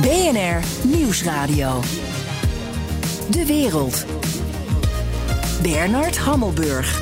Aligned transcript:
BNR 0.00 0.86
Nieuwsradio. 0.96 1.80
De 3.30 3.46
wereld. 3.46 4.06
Bernard 5.62 6.18
Hammelburg. 6.18 7.00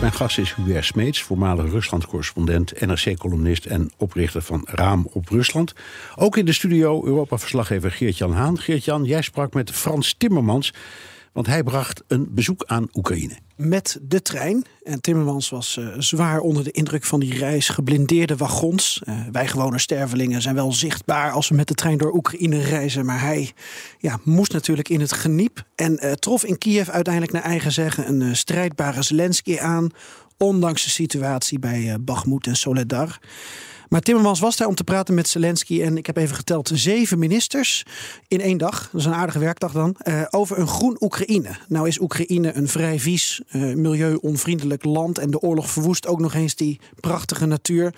Mijn 0.00 0.12
gast 0.12 0.38
is 0.38 0.54
Hubert 0.54 0.84
Smeets, 0.84 1.22
voormalig 1.22 1.70
Rusland-correspondent, 1.70 2.80
NRC-columnist 2.80 3.66
en 3.66 3.90
oprichter 3.96 4.42
van 4.42 4.62
Raam 4.70 5.08
op 5.12 5.28
Rusland. 5.28 5.72
Ook 6.16 6.36
in 6.36 6.44
de 6.44 6.52
studio 6.52 7.04
Europa-verslaggever 7.04 7.90
Geert-Jan 7.90 8.32
Haan. 8.32 8.58
Geert-Jan, 8.58 9.04
jij 9.04 9.22
sprak 9.22 9.54
met 9.54 9.70
Frans 9.70 10.14
Timmermans, 10.18 10.72
want 11.38 11.50
hij 11.50 11.62
bracht 11.62 12.02
een 12.06 12.28
bezoek 12.30 12.64
aan 12.66 12.88
Oekraïne. 12.94 13.36
Met 13.56 13.98
de 14.02 14.22
trein. 14.22 14.64
En 14.82 15.00
Timmermans 15.00 15.50
was 15.50 15.76
uh, 15.76 15.88
zwaar 15.98 16.40
onder 16.40 16.64
de 16.64 16.70
indruk 16.70 17.04
van 17.04 17.20
die 17.20 17.38
reis. 17.38 17.68
Geblindeerde 17.68 18.36
wagons. 18.36 19.02
Uh, 19.04 19.20
wij 19.32 19.48
gewone 19.48 19.78
stervelingen 19.78 20.42
zijn 20.42 20.54
wel 20.54 20.72
zichtbaar 20.72 21.30
als 21.30 21.48
we 21.48 21.54
met 21.54 21.68
de 21.68 21.74
trein 21.74 21.98
door 21.98 22.14
Oekraïne 22.14 22.60
reizen. 22.60 23.06
Maar 23.06 23.20
hij 23.20 23.52
ja, 23.98 24.18
moest 24.22 24.52
natuurlijk 24.52 24.88
in 24.88 25.00
het 25.00 25.12
geniep. 25.12 25.64
En 25.74 25.98
uh, 26.04 26.12
trof 26.12 26.44
in 26.44 26.58
Kiev 26.58 26.88
uiteindelijk 26.88 27.32
naar 27.32 27.42
eigen 27.42 27.72
zeggen 27.72 28.08
een 28.08 28.36
strijdbare 28.36 29.02
Zelensky 29.02 29.58
aan. 29.58 29.88
Ondanks 30.36 30.84
de 30.84 30.90
situatie 30.90 31.58
bij 31.58 31.96
Bakhmut 32.00 32.46
en 32.46 32.56
Soledar. 32.56 33.18
Maar 33.88 34.00
Timmermans 34.00 34.40
was 34.40 34.56
daar 34.56 34.68
om 34.68 34.74
te 34.74 34.84
praten 34.84 35.14
met 35.14 35.28
Zelensky. 35.28 35.82
En 35.82 35.96
ik 35.96 36.06
heb 36.06 36.16
even 36.16 36.36
geteld: 36.36 36.70
zeven 36.74 37.18
ministers 37.18 37.86
in 38.28 38.40
één 38.40 38.58
dag. 38.58 38.88
Dat 38.92 39.00
is 39.00 39.06
een 39.06 39.14
aardige 39.14 39.38
werkdag 39.38 39.72
dan. 39.72 39.96
Uh, 40.02 40.22
over 40.30 40.58
een 40.58 40.68
groen 40.68 40.96
Oekraïne. 41.00 41.56
Nou 41.68 41.88
is 41.88 42.00
Oekraïne 42.00 42.54
een 42.54 42.68
vrij 42.68 43.00
vies, 43.00 43.42
uh, 43.50 43.74
milieu-onvriendelijk 43.74 44.84
land. 44.84 45.18
En 45.18 45.30
de 45.30 45.40
oorlog 45.40 45.70
verwoest 45.70 46.06
ook 46.06 46.20
nog 46.20 46.34
eens 46.34 46.54
die 46.54 46.80
prachtige 47.00 47.46
natuur. 47.46 47.94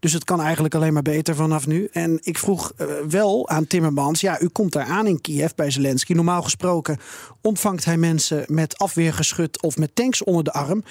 Dus 0.00 0.12
het 0.12 0.24
kan 0.24 0.40
eigenlijk 0.40 0.74
alleen 0.74 0.92
maar 0.92 1.02
beter 1.02 1.34
vanaf 1.34 1.66
nu. 1.66 1.88
En 1.92 2.18
ik 2.22 2.38
vroeg 2.38 2.72
uh, 2.76 2.86
wel 3.08 3.48
aan 3.48 3.66
Timmermans: 3.66 4.20
ja, 4.20 4.40
u 4.40 4.48
komt 4.48 4.72
daar 4.72 4.86
aan 4.86 5.06
in 5.06 5.20
Kiev 5.20 5.50
bij 5.54 5.70
Zelensky. 5.70 6.12
Normaal 6.12 6.42
gesproken 6.42 6.98
ontvangt 7.42 7.84
hij 7.84 7.96
mensen 7.96 8.44
met 8.46 8.78
afweergeschut 8.78 9.62
of 9.62 9.76
met 9.76 9.94
tanks 9.94 10.24
onder 10.24 10.44
de 10.44 10.52
arm. 10.52 10.84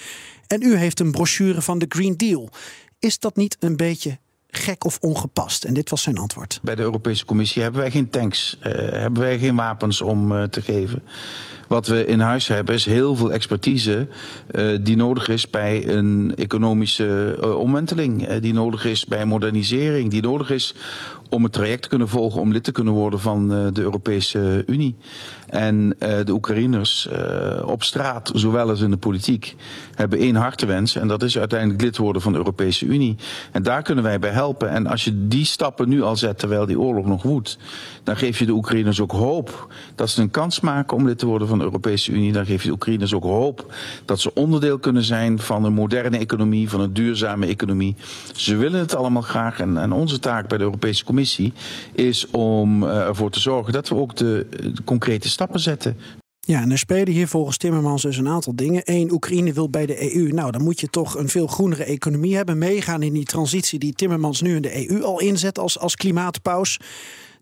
En 0.48 0.62
u 0.62 0.76
heeft 0.76 1.00
een 1.00 1.12
brochure 1.12 1.62
van 1.62 1.80
de 1.80 1.86
Green 1.90 2.18
Deal. 2.18 2.50
Is 3.00 3.20
dat 3.20 3.36
niet 3.36 3.58
een 3.60 3.76
beetje 3.76 4.18
gek 4.58 4.84
of 4.84 4.98
ongepast? 5.02 5.64
En 5.64 5.74
dit 5.74 5.90
was 5.90 6.02
zijn 6.02 6.18
antwoord. 6.18 6.60
Bij 6.62 6.76
de 6.76 6.82
Europese 6.82 7.26
Commissie 7.26 7.62
hebben 7.62 7.82
wij 7.82 7.92
geen 7.92 8.10
tanks, 8.10 8.58
uh, 8.60 8.74
hebben 8.74 9.22
wij 9.22 9.40
geen 9.40 9.56
wapens 9.56 10.02
om 10.02 10.32
uh, 10.32 10.44
te 10.44 10.62
geven. 10.62 11.04
Wat 11.68 11.88
we 11.88 12.06
in 12.06 12.20
huis 12.20 12.48
hebben 12.48 12.76
is 12.76 12.86
heel 12.86 13.16
veel 13.16 13.32
expertise 13.32 14.08
uh, 14.52 14.78
die 14.82 14.96
nodig 14.96 15.28
is 15.28 15.50
bij 15.50 15.88
een 15.88 16.34
economische 16.36 17.38
omwenteling, 17.58 18.38
die 18.38 18.54
nodig 18.54 18.86
is 18.86 19.06
bij 19.06 19.26
modernisering, 19.26 20.10
die 20.10 20.22
nodig 20.22 20.50
is 20.50 20.76
om 21.30 21.44
het 21.44 21.54
traject 21.54 21.82
te 21.82 21.90
kunnen 21.90 22.08
volgen 22.08 22.42
om 22.42 22.52
lid 22.52 22.64
te 22.64 22.72
kunnen 22.72 22.94
worden 22.94 23.20
van 23.20 23.48
de 23.48 23.82
Europese 23.82 24.64
Unie. 24.66 24.96
En 25.48 25.96
uh, 26.00 26.10
de 26.24 26.32
Oekraïners 26.32 27.08
uh, 27.12 27.68
op 27.68 27.84
straat, 27.84 28.32
zowel 28.34 28.70
als 28.70 28.82
in 28.82 28.90
de 28.90 28.98
politiek, 28.98 29.56
hebben 29.96 30.20
één 30.20 30.36
hartewens. 30.36 30.96
En 30.96 31.08
dat 31.08 31.24
is 31.24 31.38
uiteindelijk 31.38 31.82
lid 31.82 31.98
worden 31.98 32.22
van 32.22 32.32
de 32.32 32.38
Europese 32.38 32.86
Unie. 32.86 33.16
En 33.52 33.64
daar 33.64 33.82
kunnen 33.82 34.04
wij 34.04 34.20
bij 34.20 34.30
helpen. 34.30 34.70
En 34.70 34.88
als 34.88 35.04
je 35.04 35.28
die 35.28 35.46
stappen 35.46 35.90
nu 35.90 36.02
al 36.02 36.16
zet 36.16 36.40
terwijl 36.40 36.66
die 36.66 36.80
oorlog 36.80 37.06
nog 37.06 37.24
woedt, 37.24 37.58
dan 38.04 38.18
geef 38.18 38.40
je 38.40 38.46
de 38.46 38.52
Oekraïners 38.52 39.02
ook 39.02 39.12
hoop 39.12 39.74
dat 39.96 40.10
ze 40.10 40.22
een 40.22 40.32
kans 40.32 40.60
maken 40.60 40.98
om 40.98 41.06
lid 41.06 41.18
te 41.20 41.26
worden 41.26 41.48
van 41.48 41.58
de 41.58 41.64
Europese 41.64 42.12
Unie. 42.12 42.32
Dan 42.32 42.46
geef 42.46 42.62
je 42.62 42.68
de 42.68 42.74
Oekraïners 42.74 43.14
ook 43.14 43.24
hoop 43.24 43.74
dat 44.06 44.20
ze 44.20 44.34
onderdeel 44.34 44.80
kunnen 44.80 45.04
zijn 45.04 45.40
van 45.40 45.64
een 45.64 45.74
moderne 45.74 46.18
economie, 46.18 46.70
van 46.70 46.82
een 46.82 46.94
duurzame 46.94 47.46
economie. 47.46 47.96
Ze 48.36 48.56
willen 48.56 48.80
het 48.80 48.96
allemaal 48.96 49.22
graag. 49.22 49.60
En, 49.60 49.78
en 49.78 49.92
onze 49.92 50.20
taak 50.20 50.48
bij 50.48 50.58
de 50.58 50.64
Europese 50.64 51.04
Commissie 51.04 51.17
is 51.94 52.28
om 52.32 52.84
uh, 52.84 52.90
ervoor 52.90 53.32
te 53.32 53.40
zorgen 53.40 53.74
dat 53.74 53.90
we 53.90 53.96
ook 53.96 54.16
de, 54.16 54.48
de 54.50 54.84
concrete 54.84 55.30
stappen 55.30 55.60
zetten. 55.60 55.98
Ja, 56.40 56.62
en 56.62 56.72
er 56.72 56.78
spelen 56.78 57.14
hier 57.14 57.28
volgens 57.28 57.58
Timmermans 57.58 58.02
dus 58.02 58.18
een 58.18 58.28
aantal 58.28 58.56
dingen. 58.56 58.82
Eén, 58.86 59.12
Oekraïne 59.12 59.54
wil 59.54 59.70
bij 59.70 59.86
de 59.86 60.16
EU. 60.16 60.32
Nou, 60.32 60.52
dan 60.52 60.64
moet 60.64 60.80
je 60.80 60.88
toch 60.88 61.18
een 61.18 61.30
veel 61.30 61.48
groenere 61.48 61.84
economie 61.84 62.36
hebben. 62.36 62.58
Meegaan 62.58 63.04
in 63.04 63.14
die 63.14 63.26
transitie 63.26 63.80
die 63.80 63.94
Timmermans 63.94 64.42
nu 64.42 64.56
in 64.56 64.62
de 64.62 64.90
EU 64.90 65.04
al 65.04 65.20
inzet 65.20 65.60
als, 65.60 65.80
als 65.80 65.96
klimaatpaus. 65.96 66.80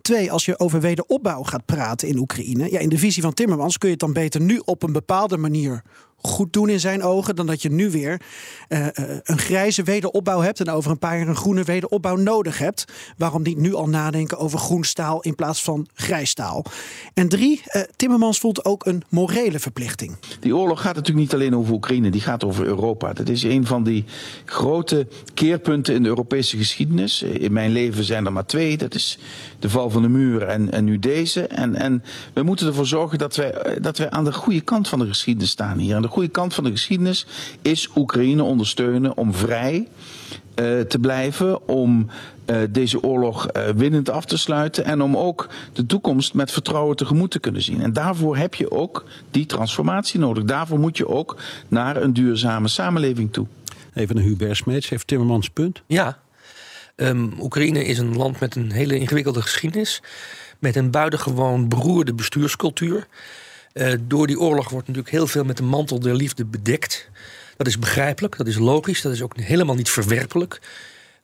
Twee, 0.01 0.31
als 0.31 0.45
je 0.45 0.59
over 0.59 0.81
wederopbouw 0.81 1.43
gaat 1.43 1.65
praten 1.65 2.07
in 2.07 2.17
Oekraïne. 2.17 2.71
Ja, 2.71 2.79
in 2.79 2.89
de 2.89 2.97
visie 2.97 3.21
van 3.21 3.33
Timmermans 3.33 3.77
kun 3.77 3.87
je 3.87 3.93
het 3.93 4.03
dan 4.03 4.13
beter 4.13 4.41
nu 4.41 4.61
op 4.65 4.83
een 4.83 4.93
bepaalde 4.93 5.37
manier 5.37 5.81
goed 6.27 6.53
doen 6.53 6.69
in 6.69 6.79
zijn 6.79 7.03
ogen. 7.03 7.35
Dan 7.35 7.45
dat 7.45 7.61
je 7.61 7.71
nu 7.71 7.91
weer 7.91 8.21
uh, 8.69 8.87
een 9.23 9.37
grijze 9.37 9.83
wederopbouw 9.83 10.41
hebt. 10.41 10.59
En 10.59 10.69
over 10.69 10.91
een 10.91 10.99
paar 10.99 11.17
jaar 11.17 11.27
een 11.27 11.35
groene 11.35 11.63
wederopbouw 11.63 12.15
nodig 12.15 12.57
hebt. 12.57 12.85
Waarom 13.17 13.41
niet 13.41 13.57
nu 13.57 13.73
al 13.73 13.89
nadenken 13.89 14.37
over 14.37 14.59
groen 14.59 14.83
staal 14.83 15.21
in 15.21 15.35
plaats 15.35 15.63
van 15.63 15.87
grijs 15.93 16.29
staal? 16.29 16.65
En 17.13 17.29
drie, 17.29 17.61
uh, 17.71 17.81
Timmermans 17.95 18.39
voelt 18.39 18.65
ook 18.65 18.85
een 18.85 19.03
morele 19.09 19.59
verplichting. 19.59 20.17
Die 20.39 20.55
oorlog 20.55 20.81
gaat 20.81 20.95
natuurlijk 20.95 21.25
niet 21.25 21.33
alleen 21.33 21.55
over 21.55 21.73
Oekraïne. 21.73 22.09
Die 22.09 22.21
gaat 22.21 22.43
over 22.43 22.65
Europa. 22.65 23.13
Dat 23.13 23.29
is 23.29 23.43
een 23.43 23.65
van 23.65 23.83
die 23.83 24.05
grote 24.45 25.07
keerpunten 25.33 25.93
in 25.93 26.03
de 26.03 26.09
Europese 26.09 26.57
geschiedenis. 26.57 27.21
In 27.21 27.53
mijn 27.53 27.71
leven 27.71 28.03
zijn 28.03 28.25
er 28.25 28.33
maar 28.33 28.45
twee. 28.45 28.77
Dat 28.77 28.95
is 28.95 29.19
de 29.59 29.69
val 29.69 29.89
van 29.89 30.01
de 30.01 30.09
muur 30.09 30.43
en, 30.43 30.71
en 30.71 30.83
nu 30.83 30.99
deze. 30.99 31.47
En, 31.47 31.75
en 31.75 32.03
we 32.33 32.43
moeten 32.43 32.67
ervoor 32.67 32.85
zorgen 32.85 33.17
dat 33.17 33.35
wij, 33.35 33.77
dat 33.81 33.97
wij 33.97 34.09
aan 34.09 34.23
de 34.23 34.33
goede 34.33 34.61
kant 34.61 34.87
van 34.87 34.99
de 34.99 35.07
geschiedenis 35.07 35.49
staan 35.49 35.77
hier. 35.77 35.95
Aan 35.95 36.01
de 36.01 36.07
goede 36.15 36.29
kant 36.29 36.53
van 36.53 36.63
de 36.63 36.69
geschiedenis 36.69 37.25
is 37.61 37.89
Oekraïne 37.95 38.43
ondersteunen 38.43 39.17
om 39.17 39.33
vrij 39.33 39.87
uh, 40.55 40.81
te 40.81 40.99
blijven, 40.99 41.67
om 41.67 42.07
uh, 42.45 42.57
deze 42.69 43.03
oorlog 43.03 43.47
uh, 43.47 43.69
winnend 43.69 44.09
af 44.09 44.25
te 44.25 44.37
sluiten 44.37 44.85
en 44.85 45.01
om 45.01 45.17
ook 45.17 45.49
de 45.73 45.85
toekomst 45.85 46.33
met 46.33 46.51
vertrouwen 46.51 46.95
tegemoet 46.95 47.31
te 47.31 47.39
kunnen 47.39 47.61
zien. 47.61 47.81
En 47.81 47.93
daarvoor 47.93 48.37
heb 48.37 48.55
je 48.55 48.71
ook 48.71 49.05
die 49.31 49.45
transformatie 49.45 50.19
nodig. 50.19 50.43
Daarvoor 50.43 50.79
moet 50.79 50.97
je 50.97 51.07
ook 51.07 51.37
naar 51.67 52.01
een 52.01 52.13
duurzame 52.13 52.67
samenleving 52.67 53.33
toe. 53.33 53.47
Even 53.93 54.15
naar 54.15 54.23
Hubert 54.23 54.57
Smeets, 54.57 54.89
heeft 54.89 55.07
Timmermans 55.07 55.49
punt? 55.49 55.81
Ja, 55.87 56.17
um, 56.95 57.33
Oekraïne 57.41 57.85
is 57.85 57.97
een 57.97 58.15
land 58.15 58.39
met 58.39 58.55
een 58.55 58.71
hele 58.71 58.99
ingewikkelde 58.99 59.41
geschiedenis, 59.41 60.01
met 60.59 60.75
een 60.75 60.91
buitengewoon 60.91 61.67
beroerde 61.67 62.13
bestuurscultuur. 62.13 63.07
Uh, 63.75 63.93
door 64.01 64.27
die 64.27 64.39
oorlog 64.39 64.69
wordt 64.69 64.87
natuurlijk 64.87 65.15
heel 65.15 65.27
veel 65.27 65.43
met 65.43 65.57
de 65.57 65.63
mantel 65.63 65.99
der 65.99 66.15
liefde 66.15 66.45
bedekt. 66.45 67.09
Dat 67.57 67.67
is 67.67 67.79
begrijpelijk, 67.79 68.37
dat 68.37 68.47
is 68.47 68.57
logisch, 68.57 69.01
dat 69.01 69.11
is 69.11 69.21
ook 69.21 69.37
helemaal 69.37 69.75
niet 69.75 69.89
verwerpelijk. 69.89 70.61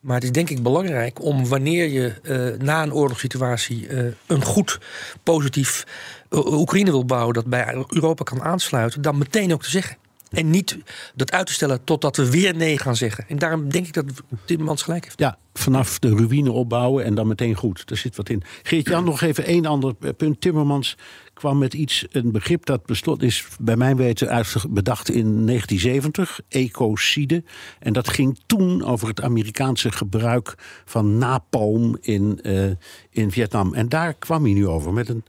Maar 0.00 0.14
het 0.14 0.24
is 0.24 0.32
denk 0.32 0.50
ik 0.50 0.62
belangrijk 0.62 1.22
om 1.22 1.48
wanneer 1.48 1.88
je 1.88 2.14
uh, 2.22 2.60
na 2.60 2.82
een 2.82 2.92
oorlogssituatie 2.92 3.88
uh, 3.88 4.12
een 4.26 4.44
goed, 4.44 4.78
positief 5.22 5.86
Oekraïne 6.30 6.90
wil 6.90 7.04
bouwen 7.04 7.34
dat 7.34 7.46
bij 7.46 7.84
Europa 7.88 8.24
kan 8.24 8.42
aansluiten, 8.42 9.02
dan 9.02 9.18
meteen 9.18 9.52
ook 9.52 9.62
te 9.62 9.70
zeggen. 9.70 9.96
En 10.30 10.50
niet 10.50 10.78
dat 11.14 11.32
uit 11.32 11.46
te 11.46 11.52
stellen 11.52 11.84
totdat 11.84 12.16
we 12.16 12.30
weer 12.30 12.56
nee 12.56 12.78
gaan 12.78 12.96
zeggen. 12.96 13.24
En 13.28 13.38
daarom 13.38 13.68
denk 13.68 13.86
ik 13.86 13.92
dat 13.92 14.04
Timmermans 14.44 14.82
gelijk 14.82 15.04
heeft. 15.04 15.18
Ja, 15.18 15.38
vanaf 15.62 15.98
de 15.98 16.08
ruïne 16.08 16.52
opbouwen 16.52 17.04
en 17.04 17.14
dan 17.14 17.26
meteen 17.26 17.54
goed. 17.54 17.90
Er 17.90 17.96
zit 17.96 18.16
wat 18.16 18.28
in. 18.28 18.42
Geert-Jan, 18.62 19.04
nog 19.04 19.20
even 19.20 19.44
één 19.44 19.66
ander 19.66 19.94
punt. 19.94 20.40
Timmermans 20.40 20.96
kwam 21.34 21.58
met 21.58 21.74
iets, 21.74 22.06
een 22.10 22.32
begrip 22.32 22.66
dat 22.66 22.86
beslot 22.86 23.22
is 23.22 23.46
bij 23.60 23.76
mijn 23.76 23.96
weten 23.96 24.44
bedacht 24.70 25.10
in 25.10 25.46
1970, 25.46 26.40
ecocide. 26.48 27.44
En 27.78 27.92
dat 27.92 28.08
ging 28.08 28.40
toen 28.46 28.84
over 28.84 29.08
het 29.08 29.22
Amerikaanse 29.22 29.92
gebruik 29.92 30.54
van 30.84 31.18
napalm 31.18 31.96
in, 32.00 32.38
uh, 32.42 32.70
in 33.10 33.30
Vietnam. 33.30 33.74
En 33.74 33.88
daar 33.88 34.14
kwam 34.14 34.44
hij 34.44 34.52
nu 34.52 34.68
over 34.68 34.92
met 34.92 35.08
een 35.08 35.24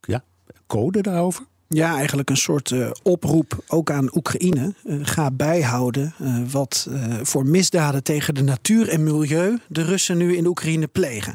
ja, 0.00 0.24
code 0.66 1.00
daarover. 1.00 1.46
Ja, 1.68 1.96
eigenlijk 1.96 2.30
een 2.30 2.36
soort 2.36 2.70
uh, 2.70 2.90
oproep 3.02 3.64
ook 3.68 3.90
aan 3.90 4.16
Oekraïne. 4.16 4.74
Uh, 4.84 4.98
ga 5.02 5.30
bijhouden 5.30 6.14
uh, 6.20 6.36
wat 6.50 6.88
voor 7.22 7.46
misdaden 7.46 8.02
tegen 8.02 8.34
de 8.34 8.42
natuur 8.42 8.88
en 8.88 9.02
milieu 9.02 9.58
de 9.68 9.82
Russen 9.82 10.16
nu 10.16 10.36
in 10.36 10.46
Oekraïne 10.46 10.86
plegen. 10.86 11.34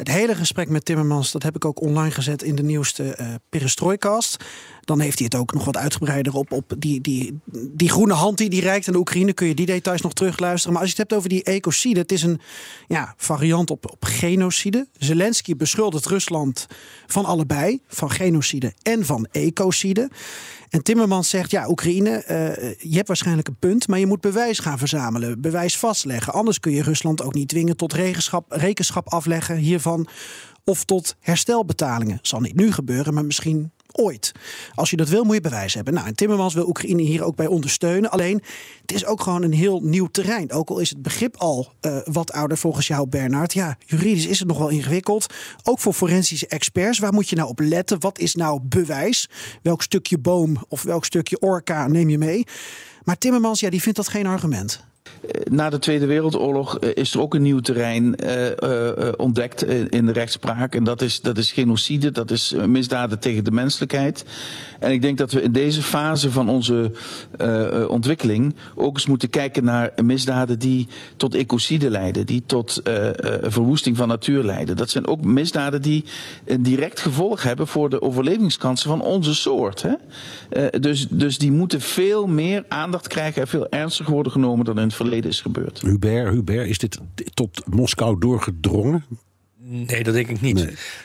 Het 0.00 0.08
hele 0.08 0.34
gesprek 0.34 0.68
met 0.68 0.84
Timmermans, 0.84 1.32
dat 1.32 1.42
heb 1.42 1.56
ik 1.56 1.64
ook 1.64 1.80
online 1.80 2.10
gezet 2.10 2.42
in 2.42 2.54
de 2.54 2.62
nieuwste 2.62 3.16
uh, 3.20 3.34
Perestroikast. 3.48 4.44
Dan 4.90 5.00
heeft 5.00 5.18
hij 5.18 5.28
het 5.30 5.40
ook 5.40 5.52
nog 5.52 5.64
wat 5.64 5.76
uitgebreider 5.76 6.34
op, 6.34 6.52
op 6.52 6.72
die, 6.78 7.00
die, 7.00 7.40
die 7.52 7.88
groene 7.88 8.12
hand 8.12 8.38
die 8.38 8.50
die 8.50 8.60
reikt 8.60 8.86
aan 8.86 8.92
de 8.92 8.98
Oekraïne. 8.98 9.32
Kun 9.32 9.46
je 9.46 9.54
die 9.54 9.66
details 9.66 10.00
nog 10.00 10.12
terugluisteren. 10.12 10.72
Maar 10.72 10.82
als 10.82 10.90
je 10.90 10.96
het 10.98 11.08
hebt 11.08 11.18
over 11.18 11.28
die 11.28 11.42
ecocide, 11.42 12.00
het 12.00 12.12
is 12.12 12.22
een 12.22 12.40
ja, 12.88 13.14
variant 13.16 13.70
op, 13.70 13.90
op 13.90 14.04
genocide. 14.04 14.88
Zelensky 14.98 15.56
beschuldigt 15.56 16.06
Rusland 16.06 16.66
van 17.06 17.24
allebei, 17.24 17.80
van 17.86 18.10
genocide 18.10 18.72
en 18.82 19.04
van 19.04 19.26
ecocide. 19.30 20.10
En 20.68 20.82
Timmermans 20.82 21.28
zegt, 21.28 21.50
ja, 21.50 21.68
Oekraïne, 21.68 22.10
uh, 22.10 22.90
je 22.90 22.96
hebt 22.96 23.08
waarschijnlijk 23.08 23.48
een 23.48 23.58
punt, 23.58 23.88
maar 23.88 23.98
je 23.98 24.06
moet 24.06 24.20
bewijs 24.20 24.58
gaan 24.58 24.78
verzamelen, 24.78 25.40
bewijs 25.40 25.78
vastleggen. 25.78 26.32
Anders 26.32 26.60
kun 26.60 26.72
je 26.72 26.82
Rusland 26.82 27.22
ook 27.22 27.34
niet 27.34 27.48
dwingen 27.48 27.76
tot 27.76 27.92
rekenschap 28.48 29.08
afleggen 29.08 29.56
hiervan 29.56 30.08
of 30.64 30.84
tot 30.84 31.16
herstelbetalingen. 31.20 32.18
Zal 32.22 32.40
niet 32.40 32.56
nu 32.56 32.72
gebeuren, 32.72 33.14
maar 33.14 33.24
misschien 33.24 33.72
ooit. 33.92 34.32
Als 34.74 34.90
je 34.90 34.96
dat 34.96 35.08
wil, 35.08 35.24
moet 35.24 35.34
je 35.34 35.40
bewijs 35.40 35.74
hebben. 35.74 35.94
Nou, 35.94 36.06
en 36.06 36.14
Timmermans 36.14 36.54
wil 36.54 36.68
Oekraïne 36.68 37.02
hier 37.02 37.22
ook 37.22 37.36
bij 37.36 37.46
ondersteunen. 37.46 38.10
Alleen, 38.10 38.42
het 38.80 38.92
is 38.92 39.04
ook 39.06 39.22
gewoon 39.22 39.42
een 39.42 39.52
heel 39.52 39.80
nieuw 39.80 40.06
terrein. 40.06 40.52
Ook 40.52 40.68
al 40.68 40.78
is 40.78 40.90
het 40.90 41.02
begrip 41.02 41.36
al 41.36 41.72
uh, 41.80 41.98
wat 42.04 42.32
ouder 42.32 42.58
volgens 42.58 42.86
jou, 42.86 43.08
Bernard. 43.08 43.52
Ja, 43.52 43.76
juridisch 43.86 44.26
is 44.26 44.38
het 44.38 44.48
nog 44.48 44.58
wel 44.58 44.68
ingewikkeld. 44.68 45.34
Ook 45.62 45.78
voor 45.78 45.92
forensische 45.92 46.46
experts. 46.46 46.98
Waar 46.98 47.12
moet 47.12 47.28
je 47.28 47.36
nou 47.36 47.48
op 47.48 47.58
letten? 47.60 48.00
Wat 48.00 48.18
is 48.18 48.34
nou 48.34 48.60
bewijs? 48.62 49.28
Welk 49.62 49.82
stukje 49.82 50.18
boom 50.18 50.56
of 50.68 50.82
welk 50.82 51.04
stukje 51.04 51.38
orka 51.38 51.86
neem 51.86 52.08
je 52.08 52.18
mee? 52.18 52.46
Maar 53.02 53.18
Timmermans, 53.18 53.60
ja, 53.60 53.70
die 53.70 53.82
vindt 53.82 53.96
dat 53.96 54.08
geen 54.08 54.26
argument. 54.26 54.89
Eh, 55.02 55.52
na 55.52 55.70
de 55.70 55.78
Tweede 55.78 56.06
Wereldoorlog 56.06 56.78
eh, 56.78 56.90
is 56.94 57.14
er 57.14 57.20
ook 57.20 57.34
een 57.34 57.42
nieuw 57.42 57.60
terrein 57.60 58.16
uh, 58.24 58.46
uh, 58.46 59.08
ontdekt 59.16 59.64
in 59.90 60.06
de 60.06 60.12
rechtspraak. 60.12 60.74
En 60.74 60.84
dat 60.84 61.02
is, 61.02 61.20
dat 61.20 61.38
is 61.38 61.52
genocide, 61.52 62.10
dat 62.10 62.30
is 62.30 62.54
misdaden 62.66 63.18
tegen 63.18 63.44
de 63.44 63.50
menselijkheid. 63.50 64.24
En 64.80 64.92
ik 64.92 65.02
denk 65.02 65.18
dat 65.18 65.32
we 65.32 65.42
in 65.42 65.52
deze 65.52 65.82
fase 65.82 66.30
van 66.30 66.48
onze 66.48 66.92
ontwikkeling 67.88 68.54
ook 68.74 68.94
eens 68.94 69.06
moeten 69.06 69.30
kijken 69.30 69.64
naar 69.64 69.92
misdaden 70.02 70.58
die 70.58 70.88
tot 71.16 71.34
ecocide 71.34 71.90
leiden, 71.90 72.26
die 72.26 72.42
tot 72.46 72.80
verwoesting 73.42 73.96
van 73.96 74.08
natuur 74.08 74.44
leiden. 74.44 74.76
Dat 74.76 74.90
zijn 74.90 75.06
ook 75.06 75.24
misdaden 75.24 75.82
die 75.82 76.04
een 76.44 76.62
direct 76.62 77.00
gevolg 77.00 77.42
hebben 77.42 77.66
voor 77.66 77.90
de 77.90 78.02
overlevingskansen 78.02 78.88
van 78.88 79.02
onze 79.02 79.34
soort. 79.34 79.82
Hè? 79.82 79.94
dus, 80.80 81.06
dus 81.10 81.38
die 81.38 81.52
moeten 81.52 81.80
veel 81.80 82.26
meer 82.26 82.64
aandacht 82.68 83.08
krijgen 83.08 83.42
en 83.42 83.48
veel 83.48 83.68
ernstiger 83.68 84.12
worden 84.12 84.32
genomen 84.32 84.64
dan 84.64 84.78
in 84.78 84.89
het 84.90 84.98
verleden 84.98 85.30
is 85.30 85.40
gebeurd. 85.40 85.80
Hubert, 85.80 86.32
Hubert, 86.32 86.68
is 86.68 86.78
dit 86.78 86.98
tot 87.34 87.66
Moskou 87.66 88.18
doorgedrongen? 88.18 89.04
Nee, 89.62 90.02
dat 90.02 90.14
denk 90.14 90.28
ik 90.28 90.40
niet. 90.40 90.54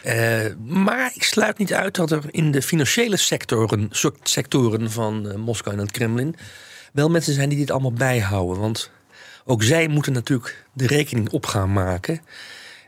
Nee. 0.03 0.47
Uh, 0.47 0.55
maar 0.83 1.11
ik 1.13 1.23
sluit 1.23 1.57
niet 1.57 1.73
uit 1.73 1.95
dat 1.95 2.11
er 2.11 2.23
in 2.31 2.51
de 2.51 2.61
financiële 2.61 3.17
sectoren, 3.17 3.89
sectoren 4.23 4.91
van 4.91 5.27
uh, 5.27 5.35
Moskou 5.35 5.75
en 5.75 5.81
het 5.81 5.91
Kremlin 5.91 6.35
wel 6.93 7.09
mensen 7.09 7.33
zijn 7.33 7.49
die 7.49 7.57
dit 7.57 7.71
allemaal 7.71 7.93
bijhouden. 7.93 8.59
Want 8.59 8.91
ook 9.45 9.63
zij 9.63 9.87
moeten 9.87 10.13
natuurlijk 10.13 10.65
de 10.73 10.87
rekening 10.87 11.29
op 11.29 11.45
gaan 11.45 11.73
maken. 11.73 12.21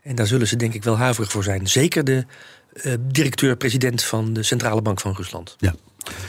En 0.04 0.16
daar 0.16 0.28
zullen 0.28 0.48
ze 0.48 0.56
denk 0.56 0.74
ik 0.74 0.84
wel 0.84 0.98
huiverig 0.98 1.32
voor 1.32 1.44
zijn. 1.44 1.68
Zeker 1.68 2.04
de 2.04 2.26
uh, 2.74 2.94
directeur-president 3.00 4.04
van 4.04 4.34
de 4.34 4.44
Centrale 4.44 4.82
Bank 4.82 5.00
van 5.00 5.14
Rusland. 5.16 5.56
Ja. 5.60 5.76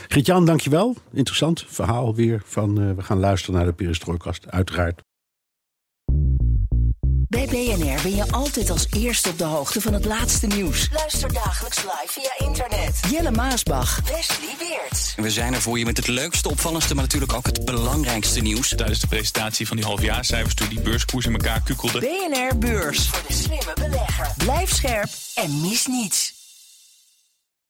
Gert-Jan, 0.09 0.45
dankjewel. 0.45 0.97
Interessant 1.13 1.65
verhaal 1.69 2.15
weer 2.15 2.43
van 2.45 2.81
uh, 2.81 2.93
we 2.93 3.03
gaan 3.03 3.19
luisteren 3.19 3.55
naar 3.55 3.67
de 3.67 3.73
Perestrojkast, 3.73 4.51
uiteraard. 4.51 5.03
Bij 7.29 7.47
BNR 7.47 8.03
ben 8.03 8.17
je 8.17 8.33
altijd 8.33 8.71
als 8.71 8.87
eerste 8.91 9.29
op 9.29 9.39
de 9.39 9.45
hoogte 9.45 9.81
van 9.81 9.93
het 9.93 10.05
laatste 10.05 10.47
nieuws. 10.47 10.89
Luister 10.93 11.33
dagelijks 11.33 11.83
live 11.83 12.07
via 12.07 12.47
internet. 12.47 13.01
Jelle 13.11 13.31
Maasbach. 13.31 14.01
Wesley 14.01 14.55
Weert. 14.59 15.15
We 15.17 15.31
zijn 15.31 15.55
er 15.55 15.63
voor 15.63 15.79
je 15.79 15.85
met 15.85 15.97
het 15.97 16.07
leukste, 16.07 16.49
opvallendste, 16.49 16.95
maar 16.95 17.03
natuurlijk 17.03 17.33
ook 17.33 17.47
het 17.47 17.65
belangrijkste 17.65 18.41
nieuws. 18.41 18.69
Tijdens 18.69 19.01
de 19.01 19.07
presentatie 19.07 19.67
van 19.67 19.77
die 19.77 19.87
halfjaarcijfers 19.87 20.55
toen 20.55 20.69
die 20.69 20.81
beurskoers 20.81 21.27
in 21.27 21.33
elkaar 21.33 21.61
kukkelde. 21.61 22.01
BNR 22.01 22.59
Beurs. 22.59 23.09
Voor 23.09 23.27
de 23.27 23.35
slimme 23.35 23.73
belegger. 23.75 24.35
Blijf 24.37 24.75
scherp 24.75 25.09
en 25.35 25.61
mis 25.61 25.87
niets. 25.87 26.38